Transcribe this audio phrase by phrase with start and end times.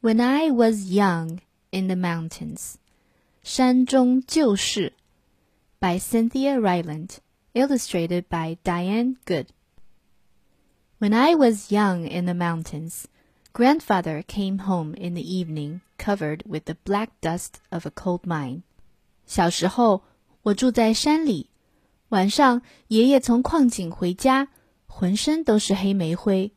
[0.00, 1.40] When I was young
[1.72, 2.76] in the mountains,
[3.42, 4.92] 山中旧事
[5.80, 7.18] by Cynthia Rylant,
[7.52, 9.48] illustrated by Diane Goode.
[11.00, 13.06] When I was young in the mountains,
[13.52, 18.62] grandfather came home in the evening covered with the black dust of a coal mine.
[19.26, 20.04] 小时候，
[20.42, 21.50] 我住在山里，
[22.10, 24.46] 晚上爷爷从矿井回家，
[24.86, 26.52] 浑身都是黑煤灰。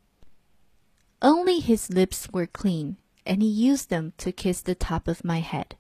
[1.20, 5.43] Only his lips were clean and he used them to kiss the top of my
[5.43, 5.77] head.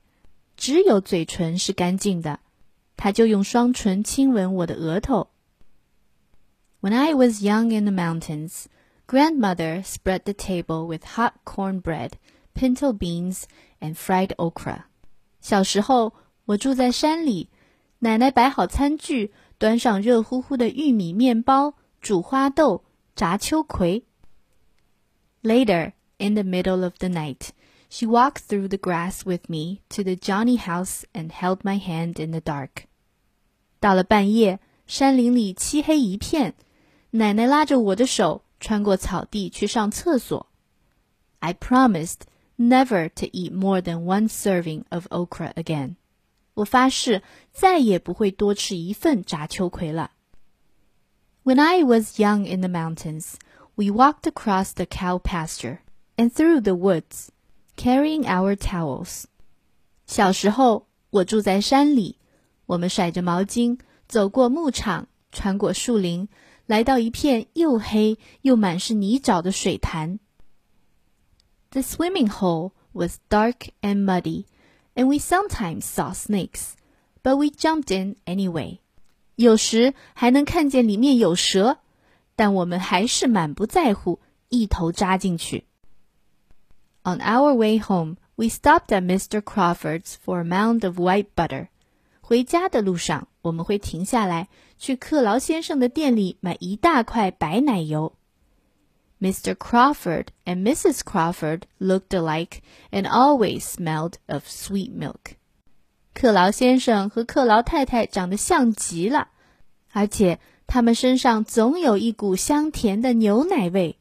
[0.57, 2.41] 只有嘴唇是干净的，
[2.97, 5.29] 他就用双唇亲吻我的额头。
[6.81, 8.67] When I was young in the mountains,
[9.07, 12.13] grandmother spread the table with hot cornbread,
[12.55, 13.45] pinto beans,
[13.81, 14.85] and fried okra.
[15.41, 16.15] 小时候，
[16.47, 17.51] 我住在山里，
[18.01, 24.05] 奶奶摆好餐具，端上热乎乎的玉米面包、煮花豆、炸秋葵。
[25.43, 27.51] Later, in the middle of the night,
[27.89, 32.19] she walked through the grass with me to the Johnny house and held my hand
[32.19, 32.87] in the dark.
[33.81, 36.55] 到了半夜，山林里漆黑一片，
[37.11, 40.47] 奶奶拉着我的手穿过草地去上厕所。
[41.41, 42.23] I promised
[42.59, 45.97] never to eat more than one serving of okra again.
[46.55, 50.13] 我发誓再也不会多吃一份炸秋葵了。
[51.45, 53.35] When I was young in the mountains,
[53.75, 55.79] we walked across the cow pasture
[56.17, 57.29] and through the woods,
[57.77, 59.25] carrying our towels.
[60.07, 62.17] 小时候，我住在山里，
[62.67, 66.29] 我们甩着毛巾，走过牧场，穿过树林，
[66.67, 70.19] 来到一片又黑又满是泥沼的水潭。
[71.71, 74.47] The swimming hole was dark and muddy,
[74.95, 76.73] and we sometimes saw snakes,
[77.23, 78.79] but we jumped in anyway.
[79.35, 81.81] 有时还能看见里面有蛇，
[82.35, 85.65] 但我们还是满不在乎，一头扎进去。
[87.04, 89.42] On our way home, we stopped at Mr.
[89.42, 91.70] Crawford's for a mound of white butter.
[92.22, 98.14] 回家的路上，我们会停下来去克劳先生的店里买一大块白奶油。
[99.20, 99.54] Mr.
[99.56, 101.00] Crawford and Mrs.
[101.00, 102.62] Crawford looked alike
[102.92, 105.36] and always smelled of sweet milk.
[106.14, 109.30] 克劳先生和克劳太太长得像极了，
[109.92, 113.98] 而且他们身上总有一股香甜的牛奶味。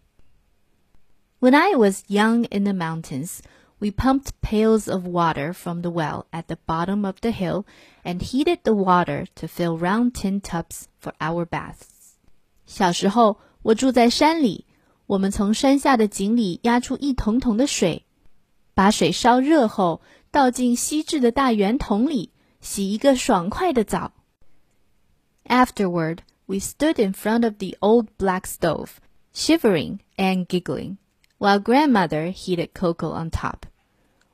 [1.40, 3.40] When I was young in the mountains,
[3.80, 7.66] we pumped pails of water from the well at the bottom of the hill
[8.04, 12.16] and heated the water to fill round tin tubs for our baths.
[12.66, 14.66] 小时候，我住在山里，
[15.06, 18.06] 我们从山下的井里压出一桶桶的水，
[18.74, 20.02] 把水烧热后。
[20.32, 24.12] 倒进锡制的大圆桶里，洗一个爽快的澡。
[25.46, 28.98] Afterward, we stood in front of the old black stove,
[29.34, 30.98] shivering and giggling,
[31.40, 33.64] while grandmother heated cocoa on top.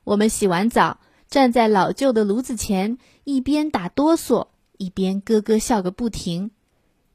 [0.04, 6.50] 我们洗完澡，站在老旧的炉子前，一边打哆嗦，一边咯咯笑个不停。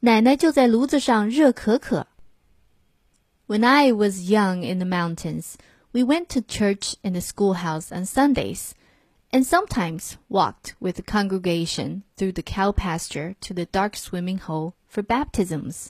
[0.00, 2.06] 奶奶就在炉子上热可可。
[3.46, 5.54] When I was young in the mountains,
[5.92, 8.72] we went to church in the schoolhouse on Sundays,
[9.30, 14.74] and sometimes walked with the congregation through the cow pasture to the dark swimming hole
[14.88, 15.88] for baptisms.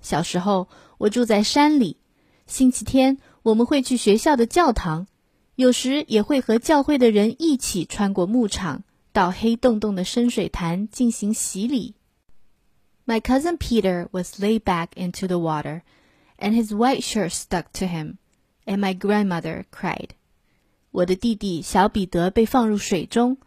[0.00, 1.96] 小时候，我住在山里。
[2.47, 5.07] 星期天我们会去学校的教堂，
[5.55, 11.95] 有时也会和教会的人一起穿过牧场，到黑洞洞的深水潭进行洗礼。
[13.05, 15.81] My cousin Peter was laid back into the water,
[16.37, 18.15] and his white shirt stuck to him
[18.65, 20.11] and my grandmother cried.
[20.91, 23.37] 我的弟弟小彼得被放入水中，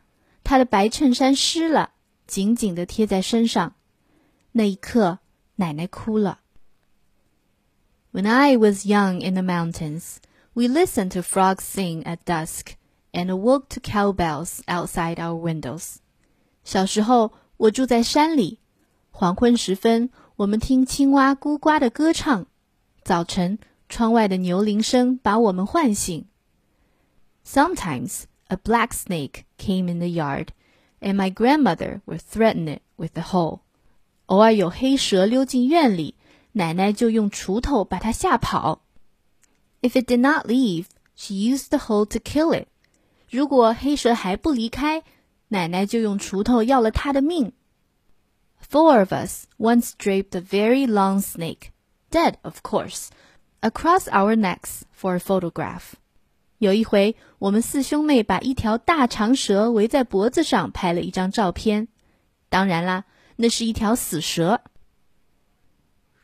[0.45, 1.93] 他的白衬衫湿了，
[2.27, 3.75] 紧紧地贴在身上。
[4.53, 5.21] 那一刻，
[5.57, 6.41] 奶奶哭了。
[8.12, 10.18] When I was young in the mountains,
[10.54, 12.76] we listened to frogs sing at dusk
[13.14, 15.98] and awoke to cowbells outside our windows.
[16.64, 18.60] 小时候，我住在山里，
[19.12, 22.46] 黄昏时分，我们听青蛙咕呱的歌唱。
[23.04, 26.26] 早晨，窗外的牛铃声把我们唤醒。
[27.46, 30.48] Sometimes a black snake came in the yard,
[31.00, 33.60] and my grandmother would threaten it with the hole.
[34.26, 36.16] 偶尔有黑蛇溜进院里，
[36.53, 38.83] 奶奶就用锄头把它吓跑。
[39.83, 42.67] If it did not leave, she used the hole to kill it.
[43.31, 45.03] 如果黑蛇还不离开，
[45.49, 47.53] 奶奶就用锄头要了它的命。
[48.69, 51.71] Four of us once draped a very long snake,
[52.11, 53.09] dead of course,
[53.61, 55.95] across our necks for a photograph.
[56.59, 61.89] 有一回，我们四兄妹把一条大长蛇围在脖子上拍了一张照片。
[62.51, 63.05] 当然啦，
[63.37, 64.61] 那是一条死蛇。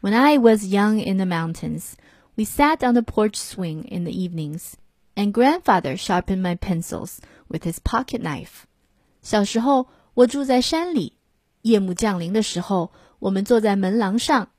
[0.06, 1.94] When I was young in the mountains,
[2.36, 4.74] we sat on the porch swing in the evenings,
[5.16, 8.64] and grandfather sharpened my pencils with his pocket knife.
[9.22, 11.14] 小时候，我住在山里，
[11.62, 14.50] 夜幕降临的时候，我们坐在门廊上，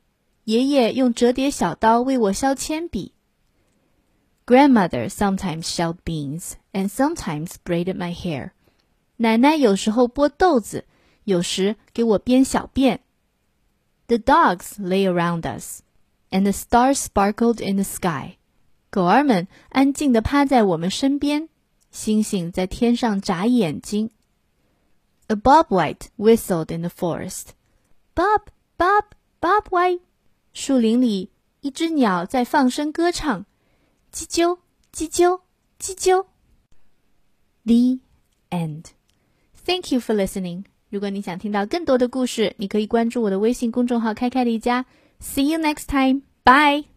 [0.45, 3.13] 爷爷用折叠小刀为我削铅笔。
[4.47, 8.51] Grandmother sometimes shelled beans and sometimes braided my hair.
[9.17, 10.85] 奶奶有时候剥豆子，
[11.25, 12.99] 有时给我编小辫。
[14.09, 15.81] The dogs lay around us,
[16.31, 18.37] and the stars sparkled in the sky.
[18.91, 21.49] 狗儿们安静地趴在我们身边，
[21.91, 24.11] 星星在天上眨眼睛。
[25.29, 27.55] A bobwhite whistled in the forest.
[28.15, 29.05] Bob, Bob,
[29.41, 30.01] Bob White.
[30.53, 31.31] 树林里，
[31.63, 33.47] 一只鸟在放声歌唱，
[34.13, 34.59] 叽啾，
[34.93, 35.41] 叽啾，
[35.81, 36.27] 叽啾。
[37.65, 38.01] The
[38.51, 38.89] end.
[39.65, 40.65] Thank you for listening.
[40.90, 44.86] 如果你想听到更多的故事，你可以关注我的微信公众号“开开离家”。
[45.22, 46.22] See you next time.
[46.44, 46.97] Bye.